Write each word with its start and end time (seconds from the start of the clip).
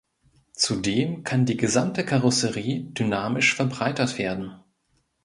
Zudem 0.53 1.23
kann 1.23 1.45
die 1.45 1.57
gesamte 1.57 2.03
Karosserie 2.03 2.85
dynamisch 2.91 3.53
verbreitert 3.53 4.17
werden. 4.17 4.55